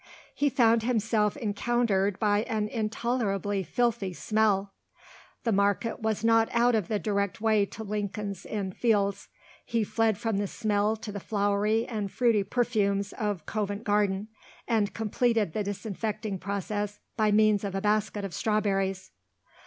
He 0.33 0.49
found 0.49 0.81
himself 0.81 1.37
encountered 1.37 2.17
by 2.17 2.41
an 2.45 2.67
intolerably 2.69 3.61
filthy 3.61 4.13
smell. 4.13 4.73
The 5.43 5.51
market 5.51 5.99
was 5.99 6.23
not 6.23 6.49
out 6.53 6.73
of 6.73 6.87
the 6.87 6.97
direct 6.97 7.39
way 7.39 7.67
to 7.67 7.83
Lincoln's 7.83 8.43
Inn 8.43 8.71
Fields. 8.71 9.29
He 9.63 9.83
fled 9.83 10.17
from 10.17 10.37
the 10.37 10.47
smell 10.47 10.95
to 10.95 11.11
the 11.11 11.19
flowery 11.19 11.85
and 11.85 12.11
fruity 12.11 12.43
perfumes 12.43 13.13
of 13.13 13.45
Covent 13.45 13.83
Garden, 13.83 14.29
and 14.67 14.91
completed 14.91 15.53
the 15.53 15.63
disinfecting 15.63 16.39
process 16.39 16.99
by 17.15 17.31
means 17.31 17.63
of 17.63 17.75
a 17.75 17.81
basket 17.81 18.25
of 18.25 18.33
strawberries. 18.33 19.11